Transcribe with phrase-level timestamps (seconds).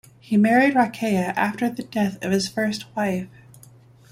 [0.19, 3.27] He married Rokeya after the death of his first wife.